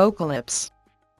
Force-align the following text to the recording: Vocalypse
Vocalypse 0.00 0.70